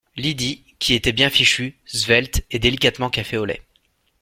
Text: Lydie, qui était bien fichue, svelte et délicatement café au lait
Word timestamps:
Lydie, 0.17 0.63
qui 0.79 0.95
était 0.95 1.11
bien 1.11 1.29
fichue, 1.29 1.77
svelte 1.85 2.41
et 2.49 2.57
délicatement 2.57 3.11
café 3.11 3.37
au 3.37 3.45
lait 3.45 3.61